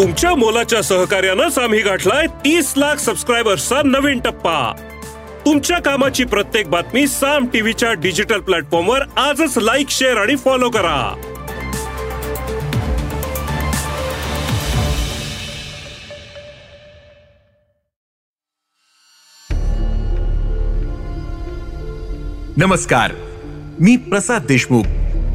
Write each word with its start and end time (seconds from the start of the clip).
तुमच्या 0.00 0.34
मोलाच्या 0.34 0.82
सहकार्यानंच 0.82 1.58
आम्ही 1.58 1.80
गाठलाय 1.80 2.26
तीस 2.26 2.74
लाख 2.76 2.96
सबस्क्रायबर्सचा 2.96 3.76
नवीन 3.84 4.20
टप्पा. 4.20 4.72
तुमच्या 5.46 5.78
कामाची 5.78 6.24
प्रत्येक 6.24 6.68
बातमी 6.68 7.06
साम 7.06 7.46
टीव्हीच्या 7.46 7.92
डिजिटल 7.92 8.40
प्लॅटफॉर्मवर 8.40 9.00
आजच 9.16 9.58
लाईक 9.58 9.90
शेअर 9.90 10.16
आणि 10.16 10.36
फॉलो 10.36 10.70
करा. 10.70 11.14
नमस्कार. 22.56 23.12
मी 23.80 23.96
प्रसाद 23.96 24.46
देशमुख 24.46 24.84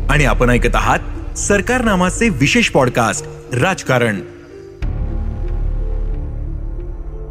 आणि 0.10 0.26
आपण 0.26 0.50
ऐकत 0.50 0.76
आहात 0.76 1.38
सरकार 1.38 1.82
नामाचे 1.82 2.30
विशेष 2.30 2.70
पॉडकास्ट 2.70 3.26
राजकारण. 3.56 4.22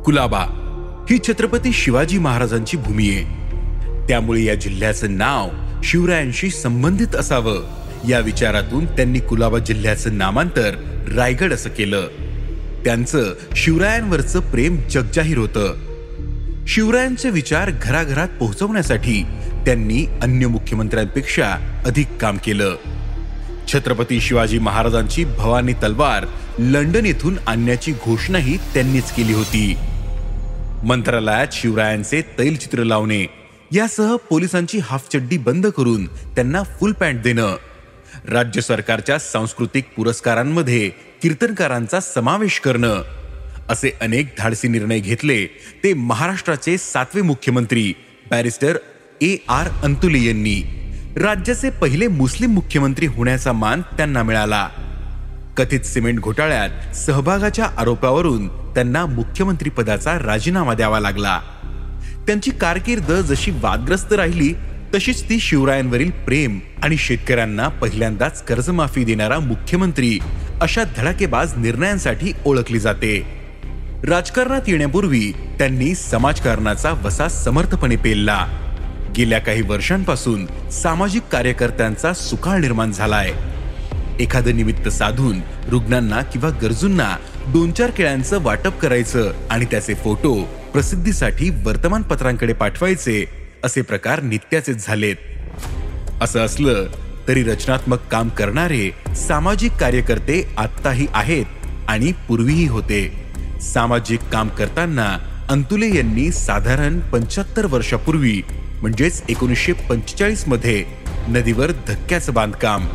कुलाबा 0.05 0.41
ही 1.11 1.19
छत्रपती 1.19 1.73
शिवाजी 1.73 2.19
महाराजांची 2.19 2.77
भूमी 2.77 3.11
आहे. 3.11 3.23
त्यामुळे 4.09 4.45
या 4.45 4.55
जिल्ह्याचं 4.55 5.19
नाव 5.19 5.49
शिवरायांशी 5.85 6.51
संबंधित 6.51 7.15
असावं. 7.15 7.57
या 8.09 8.19
विचारातून 8.19 8.87
त्यांनी 8.87 9.19
कुलाबा 9.19 9.59
जिल्ह्याचं 9.59 10.19
नामांतर 10.19 10.75
रायगड 11.17 11.53
असं 11.53 11.71
केलं. 11.71 12.09
त्यांचं 12.85 13.35
शिवरायांवरचं 13.57 14.41
प्रेम 14.41 14.77
जगजाहीर 14.91 15.39
होतं. 15.39 15.75
शिवरायांचे 16.69 17.31
विचार 17.31 17.71
घराघरात 17.83 18.29
पोहोचवण्यासाठी 18.29 19.23
त्यांनी 19.67 20.07
अन्य 20.23 20.47
मुख्यमंत्र्यांपेक्षा 20.47 21.83
अधिक 21.87 22.09
काम 22.21 22.37
केलं. 22.37 22.77
छत्रपती 23.73 24.21
शिवाजी 24.21 24.59
महाराजांची 24.59 25.25
भवानी 25.25 25.73
तलवार 25.73 26.27
लंडन 26.59 27.07
येथून 27.07 27.39
आणण्याची 27.47 27.93
घोषणाही 27.93 28.57
त्यांनीच 28.57 29.13
केली 29.13 29.33
होती. 29.33 29.77
मंत्रालयात 30.85 31.47
शिवरायांचे 31.53 32.23
तैलचित्र 32.39 32.85
लावणे. 32.85 33.27
यासह 33.73 34.17
पोलिसांची 34.31 34.79
हाफचड्डी 34.79 35.39
बंद 35.39 35.67
करून 35.67 36.07
त्यांना 36.07 36.63
फुल 36.63 36.93
पॅन्ट 36.93 37.23
देणं. 37.23 37.57
राज्य 38.29 38.61
सरकारच्या 38.61 39.19
सांस्कृतिक 39.19 39.85
पुरस्कारांमध्ये 39.97 40.89
कीर्तनकारांचा 41.23 42.01
समावेश 42.01 42.61
करणं. 42.61 43.03
असे 43.69 43.91
अनेक 44.01 44.27
धाडसी 44.39 44.69
निर्णय 44.69 44.99
घेतले 44.99 45.47
ते 45.85 45.95
महाराष्ट्राचे 45.95 46.79
सातवे 46.79 47.23
मुख्यमंत्री 47.23 47.95
बॅरिस्टर 48.31 48.77
ए 49.21 49.37
आर 49.49 49.69
अंतुले 49.83 50.21
यांनी. 50.21 50.63
राज्याचे 51.17 51.71
पहिले 51.71 52.09
मुस्लिम 52.09 52.51
मुख्यमंत्री 52.51 53.07
होण्याचा 53.07 53.53
मान 53.53 53.81
त्यांना 53.81 54.23
मिळाला. 54.23 54.69
कथित 55.57 55.81
सिमेंट 55.81 56.21
घोटाळ्यात 56.21 56.97
सहभागाच्या 56.97 57.67
आरोपावरून 57.79 58.49
त्यांना 58.49 59.07
मुख्यमंत्रीपदाचा 59.07 60.19
राजीनामा 60.19 60.75
द्यावा 60.75 61.01
लागला. 61.01 61.41
त्यांची 62.27 62.51
कारकीर्द 62.51 63.13
जशी 63.13 63.51
वादग्रस्त 63.51 64.13
राहिली 64.13 64.55
तशीच 64.95 65.29
ती 65.29 65.41
शिवरायांवरील 65.41 66.11
प्रेम 66.11 66.61
आणि 66.83 66.97
शेतकऱ्यांना 66.97 67.69
पहिल्यांदाच 67.69 68.45
कर्जमाफी 68.45 69.05
देणारा 69.05 69.39
मुख्यमंत्री 69.39 70.19
अशा 70.61 70.83
धडाकेबाज 70.97 71.57
निर्णयांसाठी 71.57 72.33
ओळखली 72.47 72.79
जाते. 72.79 73.27
राजकारणात 74.09 74.69
येण्यापूर्वी 74.69 75.33
त्यांनी 75.59 75.95
समाजकारणाचा 75.95 76.91
वसा 76.91 77.29
समर्थपणे 77.29 77.97
पेलला. 77.97 78.47
गेल्या 79.17 79.39
काही 79.39 79.63
वर्षांपासून 79.63 80.71
सामाजिक 80.71 81.23
कार्यकर्त्यांचा 81.23 82.13
सुकाळ 82.13 82.59
निर्माण 82.59 82.93
झालाय. 82.93 83.33
एखादं 84.21 84.57
निमित्त 84.57 84.89
साधून 84.89 85.41
रुग्णांना 85.71 86.21
किंवा 86.23 86.51
गरजूंना 86.63 87.17
दोन 87.53 87.73
चार 87.73 87.91
केळ्यांचं 87.91 88.43
वाटप 88.43 88.79
करायचं 88.81 89.33
आणि 89.51 89.65
त्याचे 89.71 89.95
फोटो 89.95 90.35
प्रसिद्धीसाठी 90.73 91.51
वर्तमानपत्रांकडे 91.65 92.53
पाठवायचे 92.53 93.25
असे 93.65 93.83
प्रकार 93.83 94.23
नित्याचेच 94.23 94.87
झालेत. 94.87 95.17
असं 96.23 96.41
असलं 96.41 96.87
तरी 97.29 97.43
रचनात्मक 97.43 98.01
काम 98.11 98.29
करणारे 98.29 98.91
सामाजिक 99.17 99.73
कार्यकर्ते 99.73 100.43
आत्ताही 100.59 101.07
आहेत 101.15 101.67
आणि 101.89 102.13
पूर्वीही 102.29 102.67
होते. 102.67 103.03
सामाजिक 103.63 104.21
काम 104.33 104.49
करताना 104.49 105.07
अंतुले 105.51 105.95
यांनी 105.97 106.31
साधारण 106.33 107.01
पंच्याहत्तर 107.01 107.67
वर्षापूर्वी 107.67 108.41
म्हणजेच 108.81 109.23
एकोणीसशे 109.29 109.73
पंचेचाळीसमध्ये 109.89 110.85
नदीवर 111.29 111.71
धक्क्याचं 111.89 112.35
बांधकाम 112.35 112.87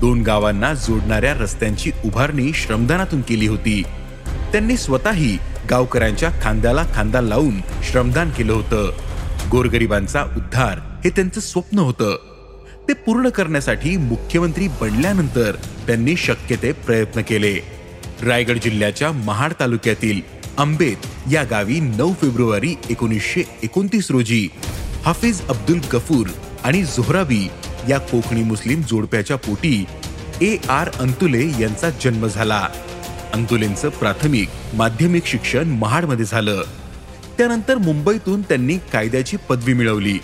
दोन 0.00 0.22
गावांना 0.22 0.74
जोडणाऱ्या 0.74 1.34
रस्त्यांची 1.34 1.90
उभारणी 2.04 2.52
श्रमदानातून 2.52 3.20
केली 3.20 3.46
होती. 3.46 3.82
त्यांनी 4.52 4.76
स्वतःही 4.76 5.38
गावकऱ्यांच्या 5.70 6.30
खांद्याला 6.42 6.84
खांदा 6.94 7.20
लावून 7.20 7.60
श्रमदान 7.90 8.30
केलं 8.30 8.52
होतं. 8.52 8.90
गोरगरिबांचा 9.50 10.22
उद्धार 10.22 10.78
हे 11.04 11.10
त्यांचं 11.10 11.40
स्वप्न 11.40 11.78
होतं. 11.78 12.16
ते 12.88 12.92
पूर्ण 12.92 13.28
करण्यासाठी 13.28 13.96
मुख्यमंत्री 13.96 14.68
बनल्यानंतर 14.68 15.56
त्यांनी 15.86 16.16
शक्य 16.16 16.56
ते 16.56 16.72
प्रयत्न 16.72 17.20
केले. 17.20 17.54
रायगड 18.22 18.58
जिल्ह्याच्या 18.64 19.12
महाड 19.12 19.52
तालुक्यातील 19.60 20.20
आंबेत 20.58 21.06
या 21.32 21.42
गावी 21.44 21.80
नऊ 21.80 22.12
फेब्रुवारी 22.12 22.74
एकोणीसशे 22.90 23.42
एकोणतीस 23.62 24.10
रोजी 24.10 24.48
हाफिज 25.04 25.40
अब्दुल 25.40 25.78
गफूर 25.92 26.26
आणि 26.64 26.82
झोहराबी 26.84 27.48
या 27.88 27.98
कोकणी 27.98 28.42
मुस्लिम 28.42 28.82
जोडप्याच्या 28.82 29.36
पोटी 29.36 29.84
ए 30.42 30.56
आर 30.68 30.88
अंतुले 30.88 31.46
यांचा 31.60 31.90
जन्म 31.90 32.26
झाला. 32.26 32.68
अंतुलेंचं 33.32 33.88
प्राथमिक 33.88 34.48
माध्यमिक 34.74 35.26
शिक्षण 35.26 35.68
महाडमध्ये 35.68 36.24
झालं. 36.24 36.62
त्यानंतर 37.38 37.78
मुंबईतून 37.78 38.42
त्यांनी 38.42 38.78
कायद्याची 38.92 39.36
पदवी 39.36 39.72
मिळवली 39.72 40.18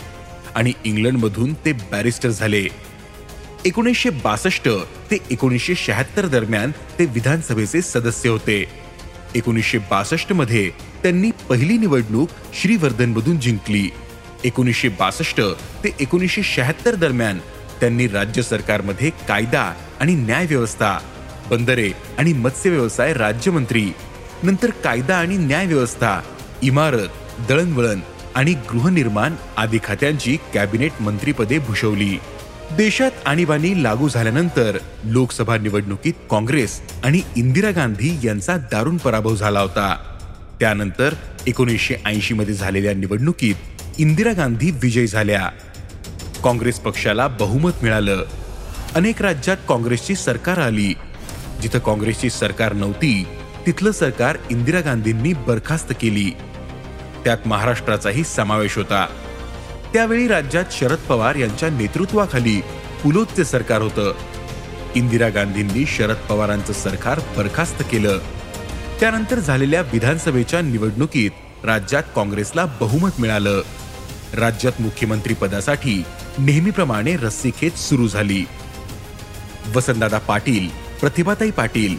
आणि 0.55 0.73
इंग्लंडमधून 0.85 1.55
ते 1.55 1.73
बॅरिस्टर 1.73 2.29
झाले. 2.29 2.67
एकोणीसशे 3.65 4.11
बासष्ट 4.11 4.69
ते 5.11 5.19
एकोणीसशे 5.31 5.75
शहात्तर 5.75 6.27
दरम्यान 6.27 6.71
ते 6.71 7.05
विधानसभेचे 7.05 7.83
सदस्य 7.83 8.29
होते. 8.29 8.65
एकोणीसशे 9.35 9.79
बासष्टमध्ये 9.79 10.71
त्यांनी 11.03 11.31
पहिली 11.49 11.79
निवडणूक 11.79 12.29
श्रीवर्धनमधून 12.63 13.41
जिंकली. 13.41 13.91
एकोणीसशे 14.45 14.89
बासष्ट 14.89 15.41
ते 15.85 15.91
एकोणीसशे 16.01 16.43
शहात्तर 16.43 16.95
दरम्यान 16.95 17.39
त्यांनी 17.81 18.07
राज्य 18.09 18.43
सरकारमध्ये 18.43 19.11
कायदा 19.29 19.73
आणि 20.01 20.15
न्याय 20.15 20.47
व्यवस्था 20.47 20.99
बंदरे 21.51 21.91
आणि 22.19 22.33
मत्स्य 22.33 22.71
व्यवसाय 22.71 23.12
राज्यमंत्री 23.12 23.93
नंतर 24.43 24.71
कायदा 24.71 25.17
आणि 25.17 25.37
न्याय 25.37 25.67
व्यवस्था 25.67 26.21
इमारत 26.63 27.09
दळणवळण 27.49 28.01
आणि 28.34 28.53
गृहनिर्माण 28.53 29.34
आदी 29.57 29.79
खात्यांची 29.84 30.37
कॅबिनेट 30.55 30.93
मंत्रीपदे 31.01 31.59
भूषवली. 31.59 32.19
देशात 32.77 33.11
आणीबाणी 33.27 33.83
लागू 33.83 34.09
झाल्यानंतर 34.09 34.79
लोकसभा 35.05 35.57
निवडणुकीत 35.57 36.13
काँग्रेस 36.31 36.81
आणि 37.05 37.21
इंदिरा 37.37 37.71
गांधी 37.71 38.19
यांचा 38.25 38.57
दारुण 38.57 38.97
पराभव 38.97 39.37
झाला 39.37 39.61
होता. 39.61 39.97
त्यानंतर 40.61 41.15
एकोणीसशे 41.47 41.95
ऐंशी 42.07 42.34
मध्ये 42.34 42.55
झालेल्या 42.55 42.95
निवडणुकीत 42.95 43.55
इंदिरा 43.99 44.33
गांधी 44.33 44.71
विजयी 44.71 45.07
झाल्या. 45.07 45.49
काँग्रेस 46.44 46.81
पक्षाला 46.81 47.27
बहुमत 47.27 47.72
मिळालं. 47.82 48.25
अनेक 48.94 49.22
राज्यात 49.22 49.56
काँग्रेसची 49.69 50.15
सरकार 50.15 50.59
आली. 50.59 50.94
जिथं 51.62 51.78
काँग्रेसची 51.78 52.31
सरकार 52.31 52.72
नव्हती 52.72 53.27
तिथलं 53.66 53.93
सरकार 53.93 54.37
इंदिरा 54.50 54.81
गांधींनी 54.81 55.33
बरखास्त 55.33 55.93
केली. 56.00 56.31
त्यात 57.25 57.38
महाराष्ट्राचाही 57.47 58.25
समावेश 58.25 58.77
होता. 58.77 59.06
त्यावेळी 59.93 60.28
राज्यात 60.28 60.65
शरद 60.72 60.99
पवार 61.09 61.34
यांच्या 61.34 61.71
नेतृत्वाखाली 61.71 62.60
पुलोतचे 63.03 63.45
सरकार 63.45 63.80
होतं. 63.80 64.15
इंदिरा 64.95 65.28
गांधींनी 65.28 65.86
शरद 65.86 66.16
पवारांचं 66.16 66.72
सरकार 66.72 67.21
बरखास्त 67.36 67.83
केलं. 67.92 68.19
त्यानंतर 69.01 69.39
झालेल्या 69.39 69.80
विधानसभेच्या 69.80 70.60
निवडणुकीत 70.60 71.30
राज्यात 71.65 72.03
काँग्रेसला 72.16 72.65
बहुमत 72.65 73.10
मिळालं. 73.19 73.63
राज्यात 74.34 74.80
मुख्यमंत्री 74.80 75.34
पदासाठी 75.34 76.03
नेहमीप्रमाणे 76.39 77.16
रस्सीखेच 77.16 77.77
सुरू 77.78 78.09
झाली. 78.09 78.45
वसंतदादा 79.75 80.19
पाटील 80.19 80.69
प्रतिभाताई 81.01 81.51
पाटील 81.51 81.97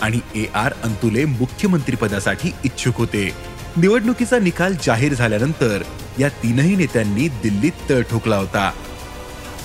आणि 0.00 0.20
ए 0.34 0.44
आर 0.54 0.72
अंतुले 0.82 1.24
मुख्यमंत्रीपदासाठी 1.24 2.52
इच्छुक 2.64 2.96
होते. 2.96 3.32
निवडणुकीचा 3.76 4.38
निकाल 4.38 4.74
जाहीर 4.82 5.14
झाल्यानंतर 5.14 5.82
या 6.18 6.28
तीनही 6.28 6.76
नेत्यांनी 6.76 7.28
दिल्लीत 7.28 7.72
तळ 7.90 8.02
ठोकला 8.02 8.36
होता. 8.36 8.72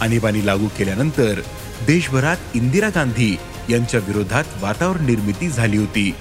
आणीबाणी 0.02 0.46
लागू 0.46 0.68
केल्यानंतर 0.78 1.42
देशभरात 1.88 2.38
इंदिरा 2.54 2.90
गांधी 2.96 3.38
यांच्या 3.70 4.00
विरोधात 4.08 4.44
वातावरण 4.62 5.06
निर्मिती 5.06 5.50
झाली 5.50 5.78
होती. 5.78 6.16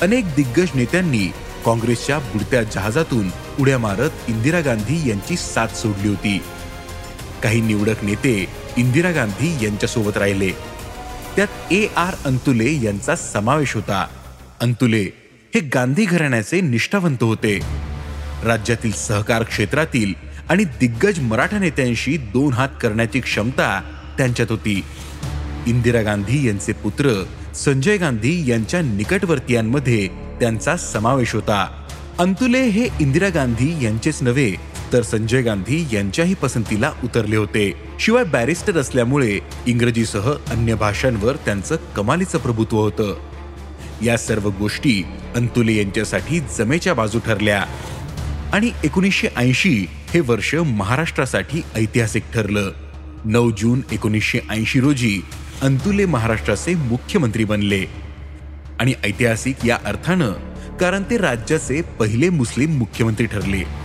अनेक 0.00 0.34
दिग्गज 0.34 0.68
नेत्यांनी 0.74 1.26
काँग्रेसच्या 1.64 2.18
बुडत्या 2.18 2.62
जहाजातून 2.62 3.30
उड्या 3.60 3.78
मारत 3.78 4.10
इंदिरा 4.28 4.60
गांधी 4.60 5.10
यांची 5.10 5.36
साथ 5.36 5.68
सोडली 5.68 6.08
होती. 6.08 6.42
काही 7.44 7.60
निवडक 7.60 8.04
नेते 8.04 8.46
इंदिरा 8.76 9.10
गांधी 9.10 9.64
यांच्यासोबत 9.64 10.16
राहिले. 10.16 10.50
त्यात 11.36 11.72
ए 11.72 11.86
आर 11.96 12.14
अंतुले 12.24 12.84
यांचा 12.84 13.16
समावेश 13.16 13.74
होता. 13.74 14.06
अंतुले 14.60 15.02
हे 15.54 15.60
गांधी 15.60 16.04
घराण्याचे 16.04 16.60
निष्ठावंत 16.60 17.22
होते. 17.22 17.60
राज्यातील 18.44 18.92
सहकार 18.92 19.42
क्षेत्रातील 19.42 20.14
आणि 20.48 20.64
दिग्गज 20.64 21.20
मराठा 21.20 21.58
नेत्यांशी 21.58 22.16
दोन 22.16 22.52
हात 22.52 22.68
करण्याची 22.82 23.20
क्षमता 23.20 23.82
त्यांच्यात 24.18 24.50
होती. 24.50 24.84
इंदिरा 25.66 26.02
गांधी 26.02 26.46
यांचे 26.48 26.72
पुत्र 26.72 27.24
संजय 27.54 27.96
गांधी 27.96 28.50
यांच्या 28.50 28.80
निकटवर्तीयांमध्ये 28.82 30.08
त्यांचा 30.40 30.76
समावेश 30.76 31.34
होता. 31.34 31.86
अंतुले 32.18 32.62
हे 32.62 32.88
इंदिरा 33.00 33.28
गांधी 33.28 33.84
यांचेच 33.84 34.22
नव्हे 34.22 34.73
तर 34.94 35.02
संजय 35.02 35.42
गांधी 35.42 35.86
यांच्याही 35.92 36.34
पसंतीला 36.34 36.92
उतरले 37.04 37.36
होते. 37.36 37.72
शिवाय 38.00 38.24
बॅरिस्टर 38.24 38.78
असल्यामुळे 38.78 39.38
इंग्रजीसह 39.66 40.32
अन्य 40.50 40.74
भाषांवर 40.74 41.36
त्यांचं 41.36 41.76
कमालीचं 41.96 42.38
प्रभुत्व 42.38 42.78
होतं. 42.78 43.18
या 44.02 44.18
सर्व 44.18 44.50
गोष्टी 44.50 45.04
अंतुले 45.36 45.74
यांच्यासाठी 45.74 46.40
जमेच्या 46.40 46.94
बाजू 46.94 47.18
ठरल्या. 47.18 47.64
आणि 48.52 48.70
एकोणीसशे 48.84 49.28
ऐंशी 49.36 49.86
हे 49.90 50.20
वर्ष 50.20 50.54
महाराष्ट्रासाठी 50.54 51.62
ऐतिहासिक 51.74 52.22
ठरलं. 52.34 52.72
नऊ 53.24 53.50
जून 53.50 53.80
एकोणीसशे 53.92 54.38
ऐंशी 54.50 54.80
रोजी 54.80 55.22
अंतुले 55.62 56.06
महाराष्ट्राचे 56.06 56.74
मुख्यमंत्री 56.74 57.44
बनले. 57.44 57.84
आणि 58.80 58.94
ऐतिहासिक 59.04 59.66
या 59.66 59.78
अर्थानं 59.84 60.32
कारण 60.80 61.02
ते 61.02 61.16
राज्याचे 61.16 61.82
पहिले 61.82 62.28
मुस्लिम 62.28 62.70
मुख्यमंत्री 62.70 63.26
ठरले. 63.26 63.83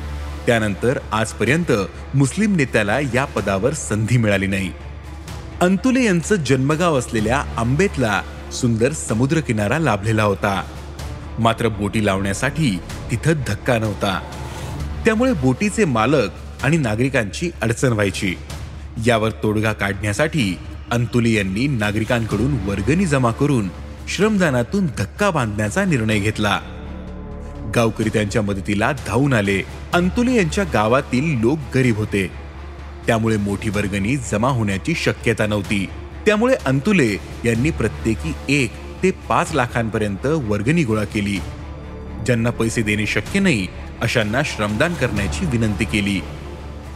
त्यानंतर 0.49 0.99
आजपर्यंत 1.11 1.71
मुस्लिम 2.15 2.55
नेत्याला 2.55 2.99
या 2.99 3.25
पदावर 3.25 3.73
संधी 3.73 4.17
मिळाली 4.17 4.47
नाही. 4.47 4.71
अंतुले 5.61 6.03
यांचं 6.03 6.35
जन्मगाव 6.35 6.99
असलेल्या 6.99 7.43
आंबेतला 7.57 8.21
सुंदर 8.53 8.91
समुद्रकिनारा 8.91 9.79
लाभलेला 9.79 10.23
होता. 10.23 10.63
मात्र 11.39 11.67
बोटी 11.67 12.05
लावण्यासाठी 12.05 12.79
तिथं 13.11 13.33
धक्का 13.47 13.79
नव्हता. 13.79 14.21
त्यामुळे 15.05 15.33
बोटीचे 15.33 15.85
मालक 15.85 16.29
आणि 16.63 16.77
नागरिकांची 16.77 17.51
अडचण 17.61 17.93
व्हायची. 17.93 18.35
यावर 19.05 19.29
तोडगा 19.29 19.73
काढण्यासाठी 19.73 20.59
अंतुले 20.91 21.29
यांनी 21.29 21.67
नागरिकांकडून 21.67 22.57
वर्गणी 22.65 23.05
जमा 23.05 23.31
करून 23.31 23.69
श्रमदानातून 24.07 24.85
धक्का 24.97 25.29
बांधण्याचा 25.29 25.85
निर्णय 25.85 26.19
घेतला. 26.19 26.59
गावकरी 27.75 28.09
त्यांच्या 28.09 28.41
मदतीला 28.41 28.91
धावून 28.91 29.33
आले. 29.33 29.61
अंतुले 29.93 30.33
यांच्या 30.33 30.63
गावातील 30.73 31.39
लोक 31.39 31.59
गरीब 31.75 31.95
होते. 31.97 32.31
त्यामुळे 33.07 33.37
मोठी 33.37 33.69
वर्गणी 33.69 34.17
जमा 34.17 34.47
होण्याची 34.47 34.93
शक्यता 34.95 35.47
नव्हती. 35.47 35.89
त्यामुळे 36.25 36.55
अंतुले 36.65 37.17
यांनी 37.45 37.71
प्रत्येकी 37.71 38.33
एक 38.49 38.71
ते 39.03 39.11
पाच 39.11 39.51
लाखांपर्यंत 39.53 40.25
वर्गणी 40.25 40.83
गोळा 40.83 41.03
केली. 41.03 41.39
ज्यांना 42.25 42.49
पैसे 42.49 42.81
देणे 42.81 43.05
शक्य 43.05 43.39
नाही 43.39 43.67
अशांना 44.01 44.41
श्रमदान 44.45 44.93
करण्याची 44.93 45.45
विनंती 45.45 45.85
केली. 45.85 46.19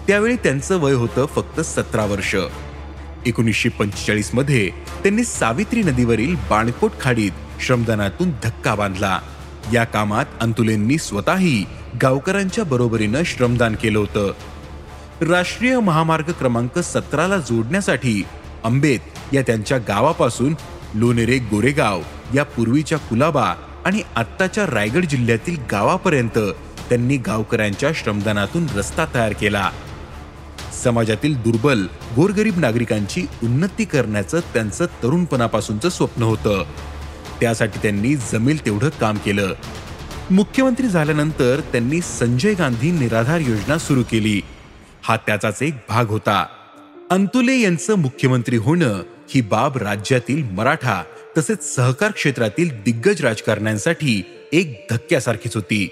त्यावेळी 0.08 0.36
त्यांचं 0.36 0.80
वय 0.80 0.94
होतं 0.94 1.26
फक्त 1.26 1.62
सतरा 1.62 2.06
वर्ष. 2.06 2.36
एकोणीसशे 3.26 3.70
पंचेचाळीसमध्ये 3.70 4.70
त्यांनी 5.04 5.24
सावित्री 5.24 5.84
नदीवरील 5.84 6.36
बाणकोट 6.36 6.92
खाडीत 7.02 7.32
श्रमदानातून 7.62 8.30
धक्का 8.44 8.76
बांधला. 8.76 9.20
या 9.74 9.84
कामात 9.84 10.26
अंतुलेंनी 10.42 10.98
स्वतःही 10.98 11.66
गावकऱ्यांच्या 12.02 12.64
बरोबरीनं 12.64 13.22
श्रमदान 13.26 13.76
केलं 13.76 14.00
होतं. 14.00 14.32
राष्ट्रीय 15.30 15.80
महामार्ग 15.80 16.32
क्रमांक 16.32 16.80
सतराला 16.80 17.38
जोडण्यासाठी 17.38 18.24
अंबेत 18.64 19.00
या 19.34 19.42
त्यांच्या 19.42 19.78
गावापासून 19.78 20.56
लोनेरे 20.94 21.38
गोरेगाव 21.38 22.02
या 22.36 22.44
पूर्वीच्या 22.44 22.98
कुलाबा 22.98 23.54
आणि 23.86 24.02
आत्ताच्या 24.16 24.66
रायगड 24.66 25.06
जिल्ह्यातील 25.06 25.58
गावापर्यंत 25.72 26.40
त्यांनी 26.90 27.18
गावकऱ्यांच्या 27.18 27.90
श्रमदानातून 27.96 28.68
रस्ता 28.76 29.06
तयार 29.06 29.34
केला. 29.34 29.70
समाजातील 30.84 31.42
दुर्बल 31.42 31.88
गोरगरीब 32.16 32.60
नागरिकांची 32.60 33.26
उन्नती 33.44 33.86
करण्याचं 33.86 34.40
त्यांचं 34.40 34.86
तरुणपणापासूनचं 34.86 35.90
स्वप्न 35.90 36.24
होतं. 36.24 36.64
त्यासाठी 37.44 37.80
त्यांनी 37.82 38.16
जमेल 38.16 38.66
तेवढं 38.66 38.90
काम 38.90 39.18
केलं. 39.18 39.54
मुख्यमंत्री 40.32 40.88
झाल्यानंतर 40.88 41.60
त्यांनी 41.60 42.02
संजय 42.02 42.54
गांधी 42.54 42.92
निराधार 42.92 43.40
योजना 43.40 43.78
सुरू 43.78 44.04
केली. 44.12 44.42
हा 45.02 45.18
त्याचाच 45.18 45.64
एक 45.64 45.74
भाग 45.90 46.06
होता. 46.08 46.46
अंतुले 47.12 47.60
यांचं 47.60 47.96
मुख्यमंत्री 47.96 48.58
होणं 48.58 49.04
ही 49.30 49.42
बाब 49.42 49.78
राज्यातील 49.78 50.44
मराठा 50.44 51.04
तसेच 51.38 51.76
सहकार 51.76 52.12
क्षेत्रातील 52.12 52.70
दिग्गज 52.82 53.22
राजकारण्यांसाठी 53.22 54.26
एक 54.54 54.88
धक्क्यासारखीच 54.92 55.56
होती. 55.56 55.90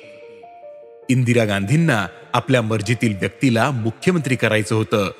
इंदिरा 1.09 1.43
गांधींना 1.43 2.07
आपल्या 2.33 2.61
मर्जीतील 2.61 3.15
व्यक्तीला 3.19 3.71
मुख्यमंत्री 3.71 4.35
करायचं 4.35 4.75
होतं. 4.75 5.11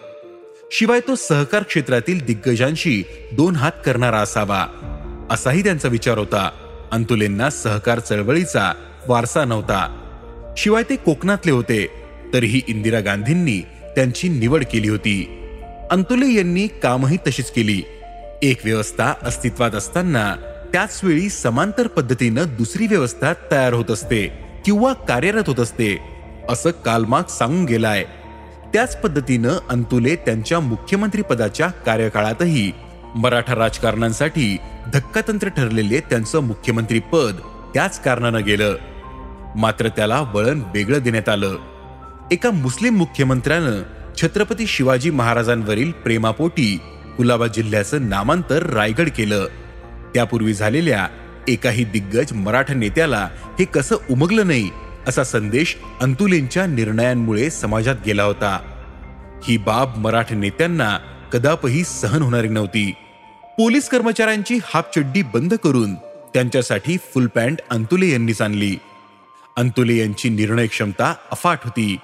शिवाय 0.72 1.00
तो 1.00 1.16
सहकार 1.16 1.64
क्षेत्रातील 1.64 2.26
दिग्गजांशी 2.26 3.04
दोन 3.34 3.56
हात 3.56 3.72
करणारा 3.86 4.20
असावा. 4.20 4.91
असाही 5.32 5.64
त्यांचा 5.64 5.88
विचार 5.88 6.18
होता. 6.18 6.50
अंतुलेंना 6.92 7.50
सहकार 7.50 8.00
चळवळीचा 8.00 8.74
वारसा 9.08 9.46
नव्हता. 9.46 9.98
शिवाय 10.58 10.84
ते 10.84 10.96
कोकणातले 10.96 11.52
होते 11.52 11.88
तरीही 12.34 12.62
इंदिरा 12.68 13.00
गांधींनी 13.00 13.62
त्यांची 13.96 14.30
निवड 14.30 14.64
केली 14.64 14.90
होती. 14.90 15.48
अंतुले 15.92 16.34
यांनी 16.34 16.68
कामही 16.68 17.18
तशीच 17.28 17.52
केली. 17.52 17.82
एक 18.44 18.60
व्यवस्था 18.66 19.14
अस्तित्वात 19.24 19.72
असताना 19.72 20.36
त्याच 20.74 21.00
वेळी 21.04 21.30
समांतर 21.30 21.88
पद्धतीनं 21.88 22.44
दुसरी 22.58 22.88
व्यवस्था 22.88 23.34
तयार 23.52 23.74
होत 23.74 23.92
असते 23.92 24.28
किंवा 24.66 24.94
कार्यरत 24.94 25.44
होत 25.48 25.60
असते 25.60 26.00
असं 26.50 26.72
कालमाग 26.72 27.24
सांगून 27.24 27.66
गेलाय. 27.66 28.04
त्याच 28.74 29.02
पद्धतीनं 29.02 29.58
अंतुले 29.70 30.16
त्यांच्या 30.16 30.60
मुख्यमंत्री 30.60 31.22
पदाच्या 31.22 31.68
कार्यकाळातही 31.68 32.72
मराठा 33.16 33.56
राजकारणांसाठी 33.56 34.58
धक्कातंत्र 34.94 35.48
ठरलेले 35.48 36.00
त्यांचं 36.00 36.40
मुख्यमंत्री 36.40 37.00
पद 37.00 37.36
त्याच 37.74 38.04
कारणानं 38.04 38.44
गेलं. 38.44 38.76
मात्र 39.56 39.88
त्याला 39.88 40.22
वळण 40.22 40.62
वेगळं 40.74 41.00
देण्यात 41.00 41.30
आलं. 41.30 41.58
एका 42.32 42.52
मुस्लिम 42.52 42.96
मुख्यमंत्र्यानं 42.96 43.82
छत्रपती 44.22 44.68
शिवाजी 44.68 45.10
महाराजांवरील 45.10 45.92
प्रेमापोटी 45.92 46.80
कुलाबा 47.18 47.48
जिल्ह्याचं 47.48 48.10
नामांतर 48.10 48.64
रायगड 48.64 49.10
केलं. 49.10 49.46
त्यापूर्वी 50.14 50.54
झालेल्या 50.54 51.08
एकाही 51.48 51.84
दिग्गज 51.84 52.34
मराठा 52.34 52.74
नेत्याला 52.74 53.30
हे 53.60 53.66
कसं 53.66 53.96
उमगलं 54.10 54.48
नाही 54.48 54.70
असा 55.08 55.24
संदेश 55.24 55.78
अंतुलेंच्या 56.02 56.66
निर्णयांमुळे 56.66 57.50
समाजात 57.50 57.96
गेला 58.06 58.24
होता. 58.24 58.60
ही 59.44 59.58
बाब 59.58 59.98
मराठा 59.98 60.36
नेत्यांना 60.36 60.98
कदापही 61.34 61.84
सहन 61.84 62.22
होणारी 62.22 62.48
नव्हती. 62.48 62.94
पोलीस 63.62 63.90
कर्मचाऱ्यांची 63.90 64.60
हाफ 64.64 64.86
चड्डी 64.96 65.22
बंद 65.22 65.54
करून 65.54 65.96
त्यांच्यासाठी 66.34 66.98
फुल 66.98 67.28
पॅन्ट 67.28 67.60
अंतुले 67.70 68.08
यांनीच 68.08 68.42
आणली. 68.42 68.76
अंतुले 69.58 69.96
यांची 69.96 70.30
निर्णय 70.30 70.68
क्षमता 70.68 71.14
अफाट 71.32 71.60
होती. 71.64 71.98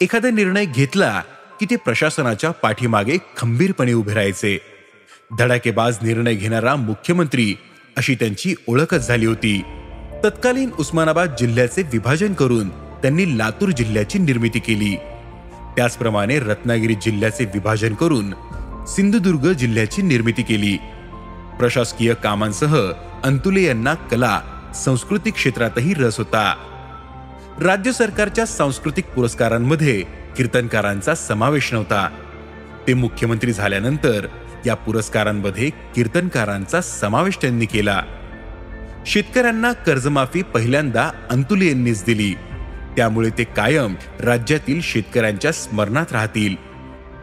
एखादा 0.00 0.30
निर्णय 0.30 0.64
घेतला 0.64 1.22
की 1.60 1.66
ते 1.70 1.76
प्रशासनाच्या 1.76 2.50
पाठीमागे 2.50 3.16
खंबीरपणे 3.36 3.92
उभे 3.92 4.14
राहायचे. 4.14 4.58
धडाकेबाज 5.38 5.98
निर्णय 6.02 6.34
घेणारा 6.34 6.76
मुख्यमंत्री 6.76 7.54
अशी 7.96 8.14
त्यांची 8.14 8.54
ओळखच 8.66 9.08
झाली 9.08 9.26
होती. 9.26 9.62
तत्कालीन 10.24 10.70
उस्मानाबाद 10.78 11.36
जिल्ह्याचे 11.38 11.82
विभाजन 11.82 12.34
करून 12.34 12.68
त्यांनी 12.68 13.38
लातूर 13.38 13.68
जिल्ह्याची 13.68 14.18
निर्मिती 14.18 14.58
केली. 14.58 14.96
त्याचप्रमाणे 15.76 16.38
रत्नागिरी 16.38 16.94
जिल्ह्याचे 16.94 17.44
विभाजन 17.44 17.94
करून 17.94 18.30
सिंधुदुर्ग 18.96 19.52
जिल्ह्याची 19.52 20.02
निर्मिती 20.02 20.42
केली. 20.42 20.76
प्रशासकीय 21.58 22.14
कामांसह 22.14 22.92
अंतुले 23.24 23.62
यांना 23.62 23.94
कला 23.94 24.40
सांस्कृतिक 24.74 25.34
क्षेत्रातही 25.34 25.94
रस 25.94 26.18
होता. 26.18 26.54
राज्य 27.62 27.92
सरकारच्या 27.92 28.46
सांस्कृतिक 28.46 29.06
पुरस्कारांमध्ये 29.06 30.02
कीर्तनकारांचा 30.36 31.14
समावेश 31.14 31.72
नव्हता. 31.72 32.08
ते 32.88 32.94
मुख्यमंत्री 32.94 33.52
झाल्यानंतर 33.52 34.26
या 34.66 34.74
पुरस्कारांमध्ये 34.74 35.70
कीर्तनकारांचा 35.70 36.80
समावेश 36.80 37.38
त्यांनी 37.40 37.66
केला. 37.66 38.02
शेतकऱ्यांना 39.06 39.72
कर्जमाफी 39.72 40.42
पहिल्यांदा 40.42 41.10
अंतुले 41.30 41.66
यांनीच 41.66 42.04
दिली. 42.04 42.34
त्यामुळे 42.96 43.30
ते 43.38 43.44
कायम 43.44 43.94
राज्यातील 44.20 44.80
शेतकऱ्यांच्या 44.82 45.52
स्मरणात 45.52 46.12
राहतील. 46.12 46.69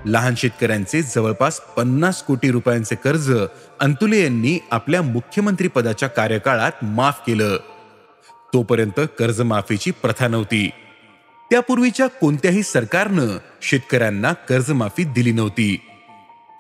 लहान 0.05 0.35
शेतकऱ्यांचे 0.37 1.01
जवळपास 1.01 1.59
पन्नास 1.59 2.23
कोटी 2.23 2.51
रुपयांचे 2.51 2.95
कर्ज 2.95 3.31
अंतुले 3.79 4.23
यांनी 4.23 4.59
आपल्या 4.71 5.01
मुख्यमंत्री 5.01 5.67
पदाच्या 5.67 6.09
कार्यकाळात 6.09 6.71
माफ 6.81 7.19
केलं. 7.27 7.57
तोपर्यंत 8.53 8.99
कर्जमाफीची 9.19 9.91
प्रथा 9.91 10.27
नव्हती. 10.27 10.69
त्यापूर्वीच्या 11.51 12.07
कोणत्याही 12.07 12.63
सरकारनं 12.63 13.27
शेतकऱ्यांना 13.61 14.33
कर्जमाफी 14.33 15.03
दिली 15.03 15.31
नव्हती. 15.31 15.79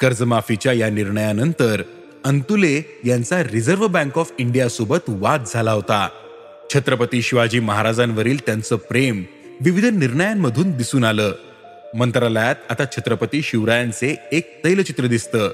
कर्जमाफीच्या 0.01 0.73
या 0.73 0.89
निर्णयानंतर 0.89 1.81
अंतुले 2.25 3.01
यांचा 3.05 3.43
रिझर्व्ह 3.43 3.87
बँक 3.87 4.17
ऑफ 4.17 4.31
इंडिया 4.37 4.69
सोबत 4.69 4.97
वाद 5.07 5.43
झाला 5.47 5.71
होता. 5.71 6.09
छत्रपती 6.73 7.21
शिवाजी 7.21 7.59
महाराजांवरील 7.59 8.37
त्यांचं 8.45 8.75
प्रेम 8.75 9.23
विविध 9.61 9.85
निर्णयांमधून 9.85 10.71
दिसून 10.71 11.03
आलं. 11.03 11.31
मंत्रालयात 11.97 12.55
आता 12.69 12.83
छत्रपती 12.85 13.41
शिवरायांचे 13.41 14.15
एक 14.31 14.61
तैलचित्र 14.65 15.05
दिसतं. 15.05 15.49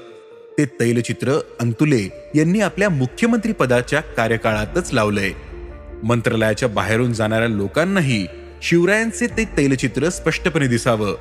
ते 0.58 0.64
तैलचित्र 0.64 1.40
अंतुले 1.60 2.30
यांनी 2.34 2.60
आपल्या 2.60 2.88
मुख्यमंत्री 2.88 3.52
पदाच्या 3.52 4.00
कार्यकाळातच 4.00 4.92
लावलंय. 4.92 5.30
मंत्रालयाच्या 6.02 6.68
बाहेरून 6.68 7.12
जाणाऱ्या 7.12 7.48
लोकांनाही 7.48 8.26
शिवरायांचे 8.62 9.26
ते 9.26 9.44
तैलचित्र 9.44 10.08
स्पष्टपणे 10.08 10.66
दिसावं 10.66 11.16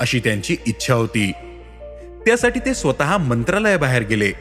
अशी 0.00 0.18
त्यांची 0.18 0.56
इच्छा 0.66 0.94
होती. 0.94 1.32
त्यासाठी 2.26 2.60
ते 2.60 2.74
स्वतः 2.74 3.16
मंत्रालयाबाहेर 3.16 4.02
गेले. 4.02 4.32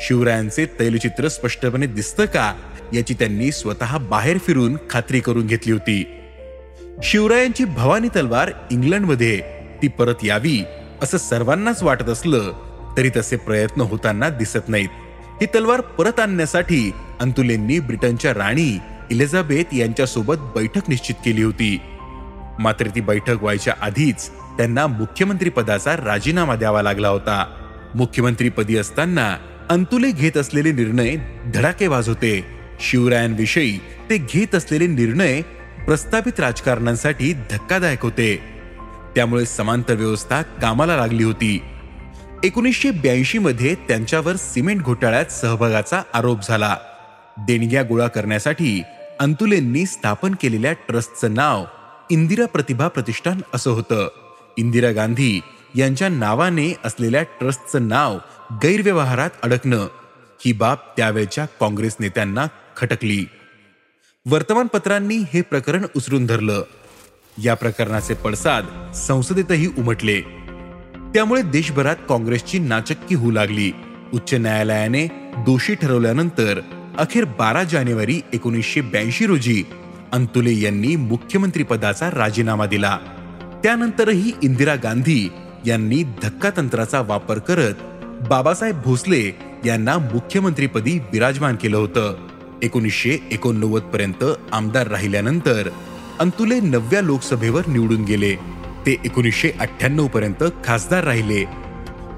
शिवरायांचे 0.00 0.66
तैलचित्र 0.80 1.28
स्पष्टपणे 1.28 1.86
दिसतं 1.86 2.24
का 2.24 2.54
याची 2.94 3.14
त्यांनी 3.14 3.52
स्वतः 3.52 3.98
बाहेर 3.98 4.38
फिरून 4.38 4.76
खात्री 4.90 5.20
करून 5.20 5.46
घेतली 5.46 5.72
होती. 5.72 6.06
शिवरायांची 7.02 7.64
भवानी 7.64 8.08
तलवार 8.08 8.50
इंग्लंडमध्ये 8.70 9.61
ती 9.82 9.88
परत 9.88 10.14
यावी 10.24 10.64
असं 11.02 11.18
सर्वांनाच 11.18 11.82
वाटत 11.82 12.08
असलं 12.08 12.52
तरी 12.96 13.10
तसे 13.16 13.36
प्रयत्न 13.36 13.80
होताना 13.80 14.28
दिसत 14.28 14.68
नाहीत. 14.68 14.88
ही 15.40 15.46
तलवार 15.46 15.80
परत 15.80 16.20
आणण्यासाठी 16.20 16.92
अंतुलेंनी 17.20 17.78
ब्रिटनच्या 17.78 18.34
राणी 18.34 18.78
इलिझाबेथ 19.10 19.74
यांच्यासोबत 19.74 20.34
बैठक 20.38 20.82
निश्चित 20.88 21.14
केली 21.24 21.42
होती. 21.42 21.80
मात्र 22.58 22.86
ती 22.86 23.00
बैठक 23.00 23.42
व्हायच्या 23.42 23.74
आधीच 23.80 24.28
त्यांना 24.28 24.86
मुख्यमंत्री 24.86 25.50
पदाचा 25.50 25.96
राजीनामा 25.96 26.56
द्यावा 26.56 26.82
लागला 26.82 27.08
होता. 27.08 27.46
मुख्यमंत्रीपदी 27.94 28.76
असताना 28.76 29.36
अंतुले 29.70 30.10
घेत 30.10 30.36
असलेले 30.36 30.72
निर्णय 30.72 31.16
धडाकेबाज 31.54 32.08
होते. 32.08 32.44
शिवरायांविषयी 32.80 33.78
ते 34.10 34.16
घेत 34.16 34.54
असलेले 34.54 34.86
निर्णय 34.86 35.42
प्रस्थापित 35.86 36.40
राजकारणांसाठी 36.40 37.32
धक्कादायक 37.32 38.02
होते. 38.02 38.40
त्यामुळे 39.14 39.46
समांतर 39.46 39.94
व्यवस्था 39.94 40.42
कामाला 40.42 40.96
लागली 40.96 41.24
होती. 41.24 41.62
एकोणीसशे 42.44 42.90
ब्याऐंशी 42.90 43.38
मध्ये 43.38 43.74
त्यांच्यावर 43.74 44.36
सिमेंट 44.36 44.82
घोटाळ्यात 44.82 45.26
सहभागाचा 45.26 46.02
आरोप 46.14 46.38
झाला. 46.48 46.76
देणग्या 47.38 47.82
गोळा 47.82 48.08
करण्यासाठी 48.08 48.82
अंतुलेंनी 49.20 49.86
स्थापन 49.86 50.34
केलेल्या 50.34 50.72
ट्रस्टचं 50.72 51.34
नाव 51.34 51.64
इंदिरा 52.10 52.46
प्रतिभा 52.46 52.88
प्रतिष्ठान 52.88 53.40
असं 53.54 53.70
होतं. 53.70 54.08
इंदिरा 54.56 54.90
गांधी 54.90 55.40
यांच्या 55.74 56.08
नावाने 56.08 56.76
असलेल्या 56.84 57.22
ट्रस्टचं 57.22 57.88
नाव 57.88 58.18
गैरव्यवहारात 58.52 59.30
अडकणं. 59.42 59.86
ही 60.44 60.52
बाब 60.52 60.76
त्यावेळच्या 60.96 61.46
काँग्रेस 61.46 61.96
नेत्यांना 62.00 62.46
खटकली. 62.76 63.24
वर्तमानपत्रांनी 64.26 65.16
हे 65.16 65.40
प्रकरण 65.40 65.86
उचलून 65.96 66.26
धरलं. 66.26 66.62
या 67.38 67.54
प्रकरणाचे 67.54 68.14
पडसाद 68.14 68.92
संसदेतही 68.94 69.66
उमटले. 69.78 70.20
त्यामुळे 71.14 71.42
देशभरात 71.42 71.96
काँग्रेसची 72.08 72.58
नाचक्की 72.58 73.14
होऊ 73.14 73.30
लागली. 73.30 73.72
उच्च 74.14 74.34
न्यायालयाने 74.34 75.06
दोषी 75.38 75.74
ठरवल्यानंतर 75.74 76.60
अखेर 76.98 77.24
बारा 77.24 77.62
जानेवारी 77.62 78.20
एकोणीसशे 78.32 78.80
ब्याऐंशी 78.80 79.26
रोजी 79.26 79.64
अंतुले 80.12 80.60
यांनी 80.60 80.96
मुख्यमंत्री 80.96 81.62
पदाचा 81.62 82.10
राजीनामा 82.10 82.66
दिला. 82.66 82.98
त्यानंतरही 83.62 84.32
इंदिरा 84.42 84.74
गांधी 84.74 85.28
यांनी 85.66 86.02
धक्का 86.22 86.50
तंत्राचा 86.56 87.00
वापर 87.00 87.38
करत 87.38 87.74
बाबासाहेब 88.28 88.82
भोसले 88.84 89.38
यांना 89.66 89.98
मुख्यमंत्रीपदी 89.98 90.98
विराजमान 91.12 91.56
केलं 91.56 91.76
होतं. 91.76 92.28
एकोणीसशे 92.62 93.18
एकोणनव्वद 93.30 93.82
पर्यंत 93.82 94.24
आमदार 94.52 94.86
राहिल्यानंतर 94.86 95.68
अंतुले 96.20 96.60
नवव्या 96.60 97.00
लोकसभेवर 97.00 97.62
निवडून 97.66 98.04
गेले. 98.04 98.34
ते 98.86 98.96
एकोणीसशे 99.04 99.50
अठ्ठ्याण्णव 99.60 100.06
पर्यंत 100.06 100.44
खासदार 100.64 101.04
राहिले. 101.04 101.44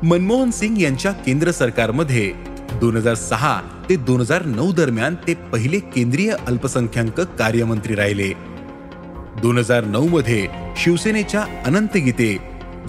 मनमोहन 0.03 0.51
सिंग 0.51 0.79
यांच्या 0.79 1.13
केंद्र 1.13 1.51
सरकारमध्ये 1.51 2.33
दोन 2.81 2.97
हजार 2.97 3.15
सहा 3.15 3.61
ते 3.89 3.97
दोन 3.97 4.21
हजार 4.21 4.45
नऊ 4.45 4.73
दरम्यान 4.73 5.15
ते 5.15 5.35
पहिले 5.35 5.79
केंद्रीय 5.79 6.35
अल्पसंख्याक 6.47 7.21
कार्यमंत्री 7.21 7.95
राहिले. 7.95 8.33
दोन 9.43 9.59
हजार 9.59 9.85
नऊ 9.85 10.09
मध्ये 10.09 10.49
शिवसेनेच्या 10.77 11.45
अनंत 11.67 11.97
गीते 11.97 12.39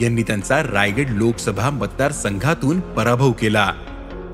यांनी 0.02 0.24
त्यांचा 0.24 0.64
रायगड 0.64 1.10
लोकसभा 1.10 1.70
मतदारसंघातून 1.70 2.80
पराभव 2.80 3.32
केला. 3.32 3.74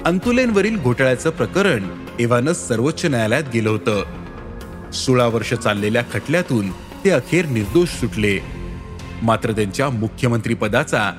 अंतुलेंवरील 0.06 0.80
घोटाळ्याचं 0.80 1.30
प्रकरण 1.30 1.84
एव्हानं 2.20 2.54
सर्वोच्च 2.54 3.06
न्यायालयात 3.06 3.44
गेलं 3.54 3.70
होतं. 3.70 4.21
सोळा 4.94 5.28
वर्ष 5.28 5.54
चाललेल्या 5.54 6.04
खटल्यातून 6.14 6.72
ते 6.72 7.10
अखेर 7.10 7.46
निर्दोष 7.46 7.88
सुटले. 7.88 8.40
मात्र 9.22 9.52
त्यांच्या 9.52 9.90
मुख्यमंत्री 9.90 10.54
पदाचा 10.54 11.12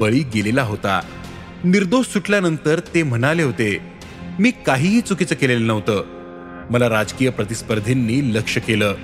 बळी 0.00 0.20
गेलेला 0.20 0.62
होता. 0.62 1.00
निर्दोष 1.64 2.06
सुटल्यानंतर 2.06 2.80
ते 2.94 3.02
म्हणाले 3.02 3.42
होते 3.42 3.78
मी 4.38 4.50
काहीही 4.50 5.00
चुकीचं 5.00 5.34
केलेलं 5.34 5.66
नव्हतं. 5.66 6.04
मला 6.70 6.88
राजकीय 6.88 7.30
प्रतिस्पर्धींनी 7.30 8.34
लक्ष 8.34 8.58
केलं. 8.58 8.94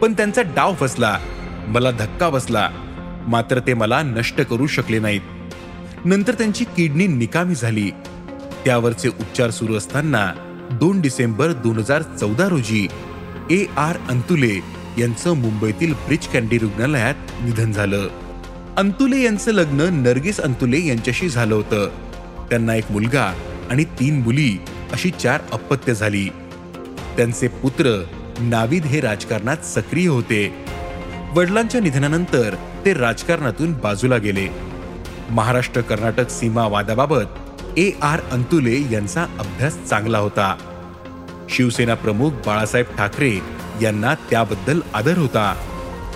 पण 0.00 0.12
त्यांचा 0.12 0.42
डाव 0.42 0.74
फसला. 0.74 1.18
मला 1.66 1.90
धक्का 1.90 2.28
बसला. 2.28 2.70
मात्र 3.28 3.58
ते 3.58 3.74
मला 3.74 4.02
नष्ट 4.02 4.40
करू 4.40 4.66
शकले 4.66 4.98
नाहीत. 4.98 5.20
नंतर 6.04 6.34
त्यांची 6.34 6.64
किडनी 6.64 7.06
निकामी 7.06 7.54
झाली. 7.54 7.90
त्यावरचे 8.64 9.08
उपचार 9.08 9.50
सुरू 9.50 9.74
असताना 9.74 10.32
दोन 10.72 11.00
डिसेंबर 11.00 11.52
दोन 11.52 11.76
हजार 11.76 12.02
चौदा 12.02 12.48
रोजी 12.48 12.88
ए 13.50 13.64
आर 13.76 13.96
अंतुले 14.08 14.60
यांचं 14.98 15.32
मुंबईतील 15.32 15.92
ब्रिज 15.92 16.26
कॅन्डी 16.26 16.58
रुग्णालयात 16.58 17.14
निधन 17.44 17.72
झालं. 17.72 18.08
अंतुले 18.76 19.22
यांचं 19.22 19.52
लग्न 19.52 19.80
नर्गिस 19.80 20.40
अंतुले 20.40 20.86
यांच्याशी 20.86 21.28
झालं 21.28 21.54
होतं. 21.54 21.88
त्यांना 22.50 22.74
एक 22.74 22.90
मुलगा 22.90 23.32
आणि 23.70 23.84
तीन 23.84 24.22
मुली 24.22 24.58
अशी 24.92 25.10
चार 25.10 25.40
अपत्य 25.52 25.94
झाली. 25.94 26.28
त्यांचे 27.16 27.48
पुत्र 27.48 28.04
नाविद 28.40 28.84
हे 28.84 29.00
राजकारणात 29.00 29.56
सक्रिय 29.64 30.08
होते. 30.08 30.54
वडिलांच्या 31.34 31.80
निधनानंतर 31.80 32.54
ते 32.84 32.94
राजकारणातून 32.94 33.72
बाजूला 33.72 34.16
गेले. 34.16 34.48
महाराष्ट्र 35.30 35.80
कर्नाटक 35.80 36.30
सीमा 36.30 36.66
वादाबाबत 36.66 37.78
ए 37.78 37.90
आर 38.02 38.20
अंतुले 38.20 38.80
यांचा 38.92 39.22
अभ्यास 39.22 39.84
चांगला 39.84 40.18
होता. 40.18 40.72
शिवसेना 41.48 41.94
प्रमुख 41.94 42.30
बाळासाहेब 42.30 42.86
ठाकरे 42.96 43.40
यांना 43.82 44.14
त्याबद्दल 44.14 44.80
आदर 44.94 45.18
होता. 45.18 45.54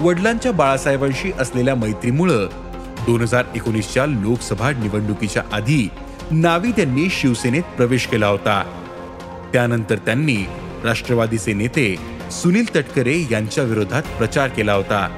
वडिलांच्या 0.01 0.53
बाळासाहेबांशी 0.53 1.33
असलेल्या 1.39 1.75
मैत्रीमुळं 1.75 2.49
दोन 3.07 3.21
हजार 3.21 3.45
एकोणीसच्या 3.55 4.07
लोकसभा 4.07 4.71
निवडणुकीच्या 4.71 5.43
आधी 5.53 5.89
नावी 6.31 6.71
त्यांनी 6.73 7.09
शिवसेनेत 7.11 7.63
प्रवेश 7.63 8.07
केला 8.07 8.27
होता. 8.27 8.63
त्यानंतर 9.53 9.97
त्यांनी 9.97 10.37
राष्ट्रवादीचे 10.85 11.53
नेते 11.53 11.97
सुनील 12.31 12.77
तटकरे 12.77 13.27
यांच्या 13.31 13.65
विरोधात 13.65 14.03
प्रचार 14.03 14.49
केला 14.49 14.73
होता. 14.73 15.09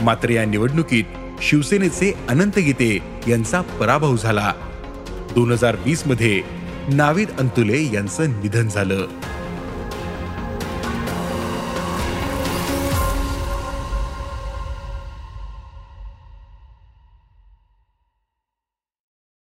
मात्र 0.00 0.30
या 0.30 0.44
निवडणुकीत 0.44 1.04
शिवसेनेचे 1.42 2.14
अनंत 2.28 2.58
गीते 2.58 2.98
यांचा 3.28 3.60
पराभव 3.60 4.16
झाला. 4.16 4.52
दोन 5.34 5.52
हजार 5.52 5.76
वीसमध्ये 5.84 6.42
नावीद 6.88 7.28
अंतुले 7.38 7.82
यांचं 7.92 8.28
निधन 8.28 8.68
झालं. 8.68 9.06